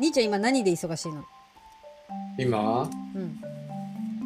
[0.00, 1.22] 兄ちゃん今何で忙しいの？
[2.38, 2.88] 今？
[3.14, 3.38] うん。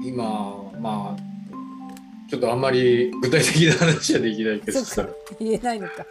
[0.07, 5.09] 今まあちょっとあんまり具体的な話はできないけどそさ
[5.41, 6.07] 言えないのか。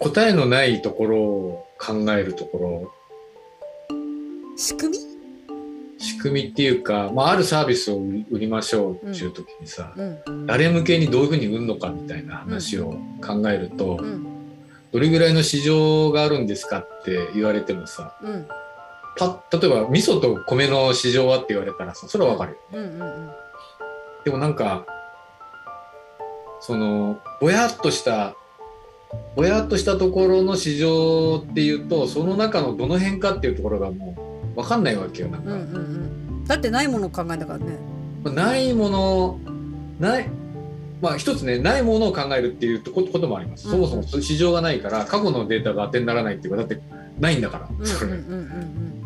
[0.00, 2.92] 答えのないところを考えるとこ
[4.56, 5.04] 仕組み？
[5.04, 5.06] ろ
[5.98, 10.46] 仕組みっていうか、まあ、あるサービスを売り売りましょうっていう時にさ、うん。
[10.46, 14.26] 誰向けにどういうふうに売るのかみたいな話を考えると、うん。
[14.92, 18.16] どれぐらいの市場があるんですかって言われてもさ
[19.20, 22.84] うんパッ例えば味噌と米の市場はって言われたらさそれはわかるよ、うん。
[22.84, 23.30] うんうん
[24.24, 24.84] でもなんか
[26.60, 28.34] そのぼやっとした
[29.36, 34.16] ぼやっとしたところの市場っていうとその中のどの辺かっていうところがも
[34.56, 36.44] う分かんないわけよなんか、うんうんうん。
[36.44, 37.78] だってないものを考えたからね。
[38.24, 39.38] まあないもの
[40.00, 40.28] ない
[41.00, 46.80] まあ一つねないものを考えるっていうことこともあります、うんそもそも市場がないから過去のデータが当てにならないっていうかだって
[47.20, 49.05] ないんだから、うんうんうんうん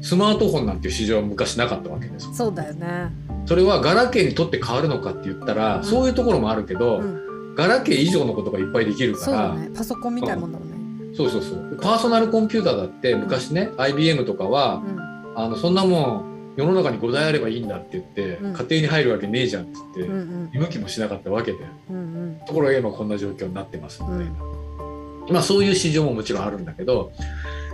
[0.00, 3.10] スマートフォンなんていう市場は昔なかったわけですうんそうだよね。
[3.46, 5.84] それはガラケーにとって変わるのかって言ったら、うん。
[5.84, 7.54] そういうところもあるけど、うん。
[7.56, 9.54] ガラケー以上のことがいっぱいできるから。
[9.54, 9.70] ね。
[9.74, 10.70] パソコンみたいなもんだもん
[11.10, 11.16] ね。
[11.16, 11.78] そうそうそう。
[11.80, 14.98] パーソナルコンピューターだって昔ね、IBM とかはうん。
[15.34, 18.52] あのそんなもん世の中に5台あればいいんだって言って、うん。
[18.52, 20.50] 家庭に入るわけねえじゃんって言って、うんうん。
[20.52, 21.58] 見向きもしなかったわけで
[21.90, 22.40] うんうん。
[22.46, 25.32] ところが今こんな状況になってますみたいな、うん。
[25.32, 27.12] まあそういう市場ももちろんあるんだけど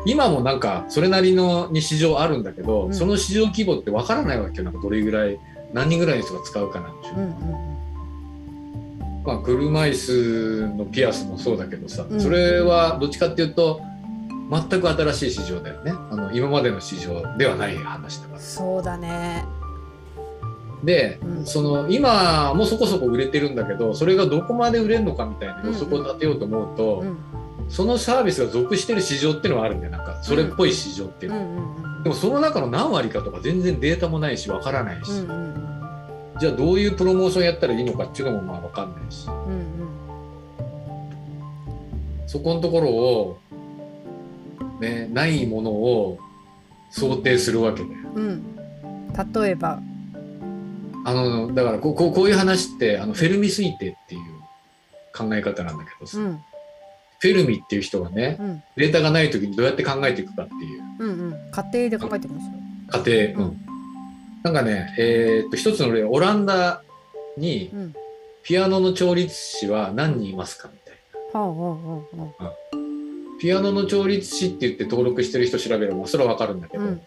[0.07, 2.95] 今もなんかそれなりのに市場あるんだけど、うん。
[2.95, 5.39] その市場規模ってわからないわけよなんかどれぐらい
[5.73, 7.15] 何人ぐらいの人が使うかなんていう。
[7.17, 7.75] うんうん
[9.25, 12.21] まあ、車椅子のピアスもそうだけどさ、うん。
[12.21, 13.81] それはどっちかっていうと
[14.51, 15.93] 全く新しい市場だよね。
[15.93, 18.41] あの今までの市場ではない話だから。
[18.41, 19.47] そうだね。
[20.85, 21.47] で、うん。
[21.47, 27.19] その今もそこそこ売れてるんだけどそれがどこまで売れるのかみたいな予測を立てようと思うと、うん
[27.69, 29.93] そのサービスが属してる市場っていうのはあるんだよ。
[29.93, 36.39] なんかそれっぽい市場っていううんのは、うんでもその中の何割かとか全然データもないしわからないし、うんうん。
[36.39, 39.27] じゃあどういうプロモーションやったらいいのかっていうのもまあわかんないし。
[39.27, 39.67] うんうん。
[42.27, 43.39] そこのところを、
[44.81, 46.19] ね、ないものを
[46.91, 47.95] 想定するわけだよ。
[48.15, 48.57] うん。
[49.33, 49.81] 例えば。
[51.07, 54.21] あのだからこうこうこういう話ってあのフェルミ推定っていう
[55.15, 56.41] 考え方なんだけどさ、うん
[57.19, 58.63] フェルミっていう人がねうん。
[58.77, 60.83] データがない時にどうやって考えていくかっていう。
[60.99, 61.51] うんうん。
[61.51, 62.53] 家庭で考えてるんですよ。
[62.89, 63.15] 過程、う
[63.51, 63.61] ん。
[64.43, 66.83] なんかね、えーっと一つの例オランダ
[67.37, 67.95] にうん。
[68.43, 70.95] ピアノの調律師は何人いますかみたい
[71.33, 71.41] な。
[71.41, 72.53] はあはあはあは
[73.41, 77.03] ピアノの調律師って言って登録してる人調べればそれはわかるんだけど、うん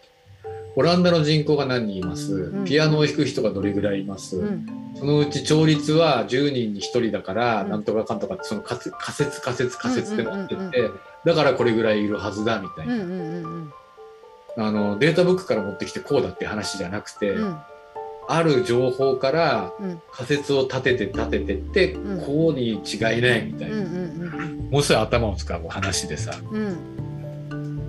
[0.78, 2.64] オランダの人口が何人います、うん。
[2.64, 4.94] ピアノを弾く人がどれぐらいいます、うん。
[4.96, 7.70] そのうち調律は10人に1人だから、うん。
[7.72, 10.92] なんとかかんとかってその仮説仮説仮説仮説ってなってて、
[11.26, 12.94] だからこれぐらいいるはずだみたいな、
[14.58, 17.58] あのデータブックから持ってきてこうだって話じゃなくて、うん。
[18.30, 20.02] ある情報からうん。
[20.12, 22.24] 仮説を立てて立ててって、うん。
[22.24, 23.78] こうに違いないみたいな、
[24.70, 26.36] もうすぐ頭を使う話でさ。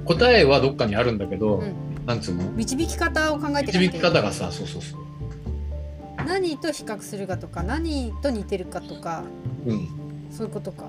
[0.06, 2.50] 答えはどっかにあるんだけど、うんなんつうの？
[2.52, 5.00] 導き方を考えて導き方がさそうそうそう、
[6.24, 9.24] 何と比較するかとか何と似てるかとか
[9.66, 9.88] うん、
[10.30, 10.86] そういうことか。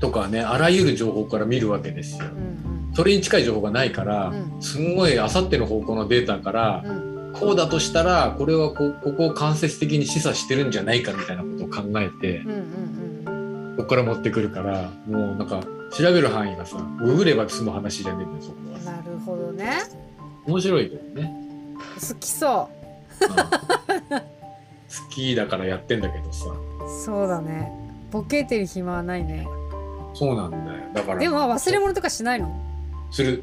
[0.00, 2.24] とかねあらゆる情報から見るわけですよ。
[2.24, 2.54] うん
[2.96, 4.62] それに近い情報がないから、うん。
[4.62, 7.32] すんごいあさっての方向のデータからう、ん。
[7.32, 12.58] こうだとしたらこれはこここを間接的に示唆してるんじゃないかみたいなことを考えてうんうん
[13.26, 13.76] うん。
[13.76, 15.60] ここから持ってくるからもうなんか
[15.90, 18.78] 調べる範囲がさググれば済む話じゃねえんだよそこは。
[18.78, 19.80] うんなるほどね
[20.46, 21.32] 面白いけどね、
[22.08, 22.68] 好きそ
[23.20, 23.24] う。
[23.24, 23.28] ん。
[23.28, 24.24] 好
[25.10, 26.46] きだからやってんだけどさ。
[26.50, 27.72] うそうだね。
[28.10, 29.46] ボケてる暇はないね。
[30.14, 30.62] そうなんだよ。
[30.94, 31.18] だから。
[31.18, 32.48] でも忘れ物とかしないの？
[33.10, 33.42] する。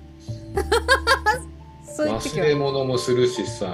[1.85, 3.67] そういう時忘れは物もするしさ。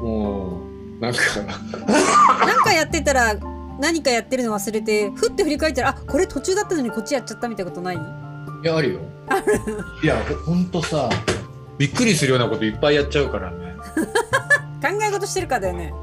[0.00, 0.60] も
[0.98, 1.20] うなんか。
[2.46, 3.34] なんかやってたら
[3.80, 7.96] 何かやってるの忘れてふって振り返ったらあこれ途中だったのにこっちやっちゃったみたいなことない？
[7.96, 7.98] い
[8.66, 9.00] やあるよ
[10.02, 10.16] いや
[10.46, 11.08] ほんとさ
[11.78, 13.76] びっくりするようなこといっぱいやっちゃうからね。
[14.82, 15.94] 考え事してるからだよね。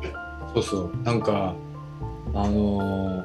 [0.53, 0.91] そうそう。
[1.03, 1.53] なんか
[2.33, 3.23] あのー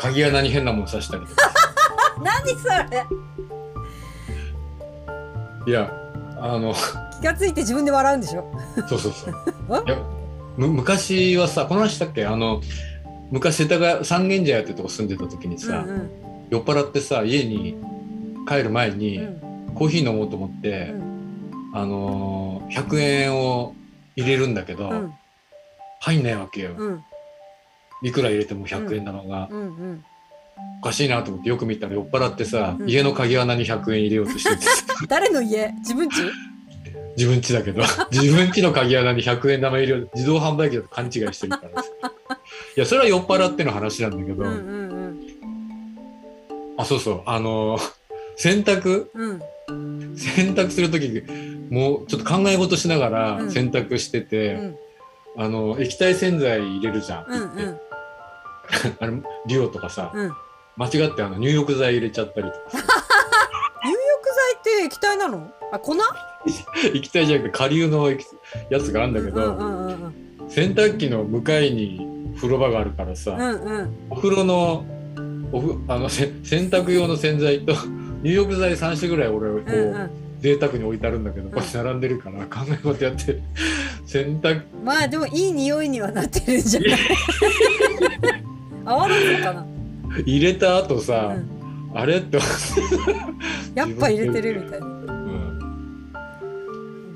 [0.00, 1.50] 鍵穴に変なもの刺したりとか。
[2.22, 3.04] 何それ。
[5.66, 5.92] いや
[6.40, 6.72] あの
[7.20, 8.44] 気がついて自分で笑うんでしょ。
[8.88, 9.34] そうそうそう。
[9.70, 9.98] あ いや
[10.56, 12.24] む昔はさこの話したっけ？
[12.26, 12.60] あの
[13.30, 16.10] 昔世田谷三軒茶屋ってとこ住んでた時にさ、うん。
[16.50, 17.76] 酔っ払ってさ家に
[18.48, 19.42] 帰る前に、うん。
[19.42, 20.92] うんコーヒー飲もうと思って、
[21.72, 23.76] あのー100円を
[24.16, 25.14] 入れるんだけど、うん。
[26.00, 27.04] 入んないわけよ、うん。
[28.02, 29.60] いくら入れても100円玉が、うん。
[29.60, 30.04] うん
[30.80, 32.90] おかしいなと思ってよく見たら酔っ払ってさ、うん。
[32.90, 34.66] 家の鍵穴に100円入れようとしてて
[35.06, 35.72] 誰の家？
[35.78, 36.14] 自分家？
[37.16, 37.82] 自分家だけど。
[38.10, 40.10] 自分家の鍵穴に100円玉入れよう。
[40.14, 41.88] 自動販売機だと勘違いしてるからさ。
[42.76, 45.20] いやそれは酔っ払っての話なんだけど、うんうん。
[46.76, 47.22] あそうそう。
[47.26, 47.97] あのー
[48.38, 49.08] 洗濯？
[49.14, 49.42] うん。
[49.68, 51.22] うん洗濯する時
[51.70, 53.50] もうちょっと考え事しながらうん。
[53.50, 54.76] 洗濯してうて、ん。
[55.36, 57.78] あの液体洗剤入れるじゃん、うんうん。
[58.98, 59.12] あれ
[59.46, 60.32] デュオとかさ、うん。
[60.76, 62.78] 間違ってあの入浴剤入れちゃったりとかさ。
[63.84, 63.98] 入浴
[64.64, 65.50] 剤って液体なの？
[65.72, 65.94] あ粉？
[66.94, 68.24] 液体じゃなくて下流の液
[68.70, 69.56] やつがあるんだけど、
[70.48, 73.94] 洗濯機の向かいに風呂場があるからさ、うんうん。
[74.10, 74.84] お風呂の
[75.52, 77.74] おふあのせ洗濯用の洗剤と
[78.22, 80.10] 入浴剤3種ぐらい俺こう、うんうん。
[80.40, 83.40] 贅沢に置いてあるんだけどこれ並んでるから考え事やって
[84.06, 86.90] 洗濯 まあでもいい匂いにはなってるんじゃない？
[88.84, 89.66] 泡立つのかな、
[90.24, 92.38] 入れた後さ、うん、あれって、
[93.74, 94.86] やっぱ入れてるみたいな。
[94.86, 95.58] うん。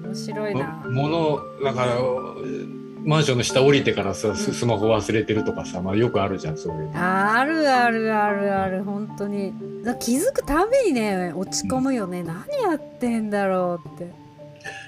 [0.04, 0.82] 面白いな。
[0.90, 1.94] 物だから
[3.04, 6.92] マンションの下降りてからさススマホ忘れてるとかさ、まあ、よくあるじゃんそういうの。
[6.94, 8.84] あるあるあるある。
[8.84, 9.52] 本当に。
[9.52, 9.56] だ
[9.98, 14.10] 気づくたびにね落ち込むよね、何やってんだろうって、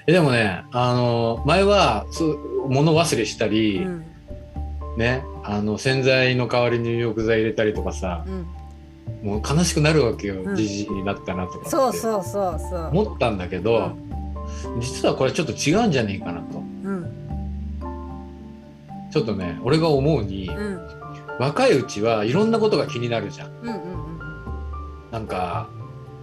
[0.07, 4.05] えでもねあの前はそう物忘れしたり、うん。
[4.97, 10.41] ねあの洗剤の代わりに入浴剤入れたりとかさうん、もう悲しくなるわけよ。
[10.41, 10.55] うん。
[10.55, 12.87] じじいになったなとかそうそうそうそう。
[12.93, 13.97] 思ったんだけど、
[14.79, 16.59] 実はこれちょっと違うんじゃねえかなと。
[16.59, 17.11] うん。
[19.11, 20.79] ちょっとね俺が思うに、うん。
[21.39, 23.51] 若いうちはいろんなことが気になるじゃん。
[23.61, 24.14] うんうんうん
[25.15, 25.69] なんか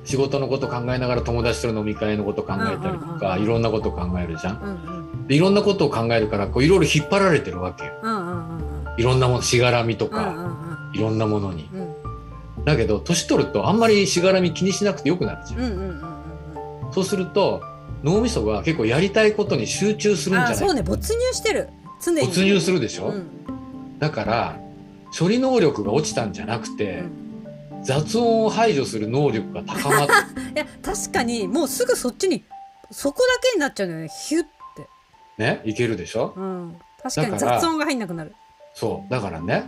[0.05, 4.61] 仕事のこと考えながら友達との飲み会のこと考えたりとかいろんなこと考えるじゃん。
[4.61, 5.27] うんうん。
[5.29, 7.93] でいろんなことを考えるからこういろいろ引っ張られてるわけよ。
[8.99, 11.71] いろんなものしがらみとかいろんなものに。
[11.73, 11.81] うん。
[11.81, 11.94] うん
[12.65, 16.93] だけど年取るとあんまりしがらみ気にしなくてよくなるじゃん。
[16.93, 17.61] そうすると
[18.05, 20.53] 脳みそが結構やりたいことに集中するんじゃない？
[20.53, 20.83] あそうね。
[20.83, 21.71] 没入してる。
[22.05, 22.21] 常に。
[22.21, 23.27] 没入するでしょ、うん。
[23.99, 24.61] だから
[25.19, 27.21] 処理能力が落ちたんじゃなくうて、ん
[27.84, 32.44] 雑音を排除する能力が高まって いや確かにもうすぐそっちに
[32.90, 34.08] そこだけになっちゃうんだよね。
[34.29, 34.49] ヒュッて、
[35.38, 36.34] ねいけるでしょ？
[36.37, 38.34] うん、確かに雑音が入んなくなる。
[38.75, 39.11] そう。
[39.11, 39.64] だからね。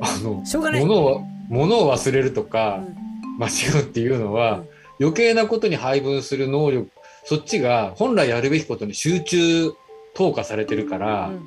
[0.00, 0.84] あのしょうがない。
[0.84, 3.38] 物を物を忘れるとかうん。
[3.38, 4.68] 間違うっていうのは、うん。
[5.00, 6.90] 余計なことに配分する能力
[7.24, 9.72] そっちが本来やるべきことに集中
[10.14, 11.46] 投下されてるから、うん。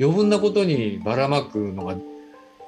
[0.00, 1.94] 余分なことにばらまくのが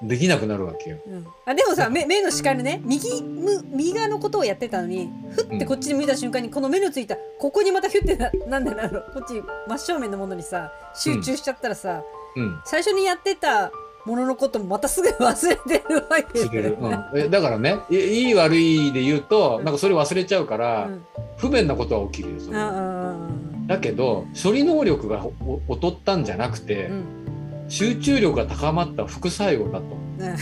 [0.03, 0.99] できなくなるわけよ。
[1.07, 1.27] うん。
[1.45, 9.01] あでもさ目目の視界のね右む右側のことをやってたのにふってこっちに向いた瞬間にこの目のついたここにまたヒュってななんでなの？
[9.01, 12.03] こっち真正面のものにさ集中しちゃったらさ、
[12.37, 12.61] うん。
[12.65, 13.71] 最初にやってた
[14.05, 19.65] もののこともまたすぐ忘れてるわける、ようん、えだからねいいい悪いで言うとうん。
[19.65, 21.05] なんかそれ忘れちゃうから、うん。
[21.39, 22.37] 不便なことは起きるよ
[23.67, 27.26] だけど処理能力がお劣ったんじゃなくて、うん
[27.69, 29.85] 集中力が高まった副作用だと。
[30.19, 30.37] うん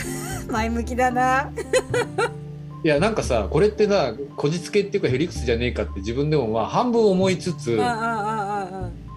[0.51, 1.49] 前向きだな。
[2.83, 7.75] いやなんかさこれってなこじつけっていうかヘリクスじゃねえかって自分でもまあ半分思いつつ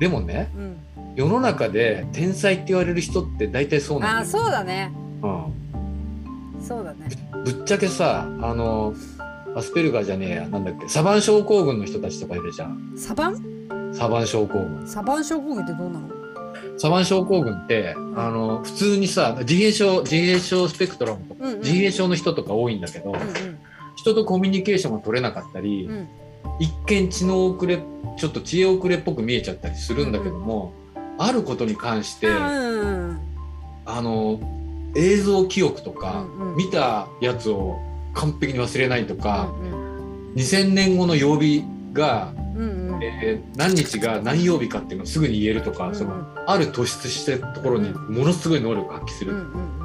[0.01, 0.77] でもねうん
[1.17, 4.91] 世の中で天才って言われる人って大体そうなんだよ、そうだね。
[5.23, 7.09] うん、そうだね。
[7.45, 8.95] ぶっちゃけさあの
[9.57, 13.37] アスペルガーじゃねえやなんだっけサバン症候群の人たちとかいるじゃんサバン？
[13.93, 16.09] サバン症候群サバン症候群ってどうなの？
[16.79, 21.59] サバン症候群ってあの普通にさ自閉症自閉症スペクトラムとかうんうん。
[21.61, 23.19] 自閉症の人とか多いんだけど、うん
[23.97, 25.93] 人とコミュニケーションが取れなかったり、うん。
[25.93, 26.09] うん
[26.61, 27.79] 一見知能遅れ
[28.17, 30.73] ちょっと知恵遅れっぽく見えちゃったりするんだけども、
[31.19, 33.21] あることに関して、うんうん
[33.85, 34.41] あの
[34.97, 36.57] 映像記憶とか、うんうん。
[36.57, 37.79] 見たやつを
[38.15, 42.48] 完璧に忘れないとか、うん2000年後の曜日が、うんうん
[43.23, 45.97] えー何日が何曜日かっていうのをすぐに言えるとか、うんうん。
[45.97, 49.79] そのある突出したところにものすごい能力を発揮する、うんうん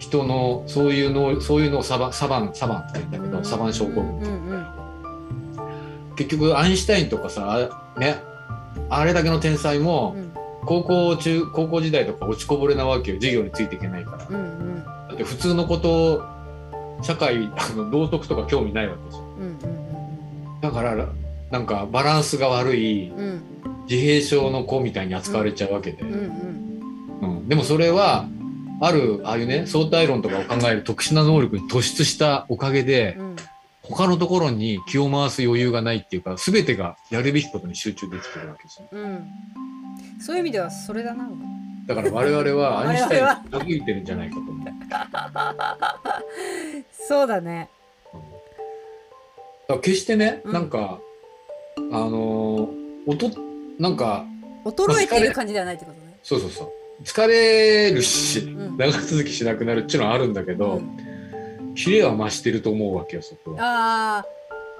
[0.00, 6.14] 人のそういうのそういうのをサバサバンサバンって言うんだけど、うんサバン症候群うんうん。
[6.16, 8.16] 結局アインシュタインとかさあね
[8.90, 10.32] あれだけの天才も、うん。
[10.66, 13.16] 高校中高校時代とか落ちこぼれなわけよ。
[13.18, 14.84] 授業についていけないから、うんうん。
[14.84, 16.22] だって普通のこと
[17.02, 20.60] 社会あの道徳とか興味ないわけですようん。
[20.60, 21.06] だから
[21.50, 23.18] なんかバランスが悪いうん。
[23.18, 23.54] うん
[23.88, 26.12] 自閉症の子みたいに扱われちゃうわけで、うん
[27.20, 27.38] うん。
[27.38, 27.48] うん。
[27.48, 28.26] でもそれは
[28.80, 33.36] あるああいうね相対論とかを考える特殊な能力に突出したおかげでうん。
[33.82, 39.28] 他のところに気を回す余裕がないっていうか全てがやるべきことに集中できてるわけですようん。
[40.20, 41.28] そういう意味ではそれだな。
[41.86, 44.56] だから我々は アインシュタイン我々はに近づいてるんじゃないかと思う。
[47.06, 47.68] そうだね。
[48.12, 48.24] だか
[49.74, 50.52] ら決してね、うん。
[50.54, 51.00] なんか
[51.76, 53.30] あのー音
[53.78, 54.24] なんか
[54.64, 56.16] 衰えてる感じではないってことね。
[56.22, 57.02] そうそうそう。
[57.02, 58.78] 疲れるし、ん。
[58.78, 61.74] 長続きしなくなるっていうのはあるんだけど、うん。
[61.74, 63.62] キレは増してると思うわけよそこは。
[63.62, 64.26] ああ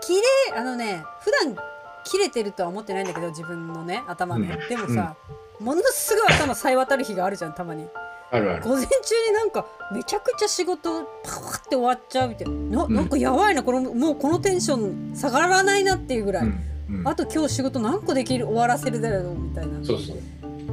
[0.01, 1.57] 綺麗あのね普段
[2.05, 4.69] 切れてるとは思ってないんだけど自分のね頭ね、うん。
[4.69, 5.17] でもさ、
[5.61, 7.87] ものすごい頭さえ渡る日があるじゃんたまに。
[8.31, 8.63] あるある。
[8.63, 8.91] 午前中
[9.29, 12.79] になんかめちゃくちゃ仕事パワって終わっちゃうみたいな。
[12.79, 12.95] なうん。
[12.95, 17.09] なんかやばいなこのもうこのテンション下がらないなっていうぐらい、うんうん。
[17.09, 19.85] あと今日仕事何個できる終わらせるだろうみたいな。
[19.85, 20.17] そうそう。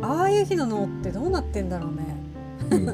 [0.02, 2.16] ああいう日の脳ってどうなってんだろうね。
[2.72, 2.86] うん。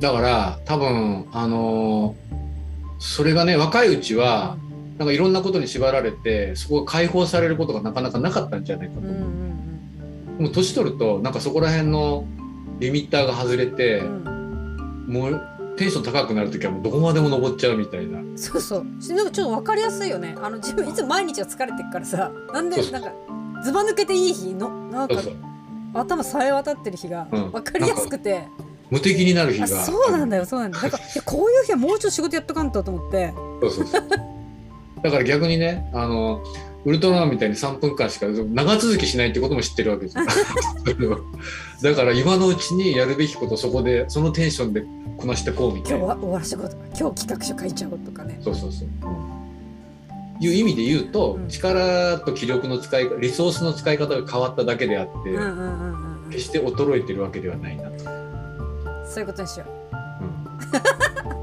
[0.00, 2.36] だから多分あのー
[2.98, 4.56] それがね若いうちは、
[4.96, 9.04] なんかいろんなことに縛られてそこが解放されることがなかなかなかったんじゃないかとう。
[9.04, 9.28] んう思う。
[9.28, 12.24] んでも年取るとなんかそこら辺の
[12.78, 14.24] リミッターが外れて、うん
[15.08, 15.12] うん。
[15.12, 18.18] もうテンション高くなる時はもうどこまでも登っちゃうみたいな。
[18.36, 18.86] そうそう。
[19.02, 20.34] しなんかちょっと分かりやすいよね。
[20.42, 22.30] あの自分いつも毎日が疲れてるからさ。
[22.52, 23.12] なんでなんか
[23.62, 25.16] ずば抜けていい日のなんか
[25.94, 27.50] 頭さえ渡ってる日がうん。
[27.52, 28.48] 分かりやすくて、
[28.90, 29.84] 無敵になる日あが。
[29.84, 30.82] そうなんだよそうなんだよ。
[30.84, 33.32] だからこういう日はもうちょっと仕事やっとかんとと思って。
[33.60, 34.02] そうそうそう。
[35.02, 36.42] だから逆にね、あの、
[36.86, 40.24] ウルトラマンみたいに3分間しか長続きしないってことも知ってるわけですよ。
[41.82, 44.84] だから今のうちにやるべきことそこでそのテンションで
[45.16, 45.98] こなしてこうみたいな。
[45.98, 48.88] 今日は終わらせてこうとか今日企画書書いちゃおうとかねそうそうそう。
[50.38, 58.04] いう意味で言うと、うん力と気力の使いリソースの使い方が変わっただけであって、うんうんうんうんうん決して衰えてるわけではないなと。
[59.08, 61.32] そういうことにしよううん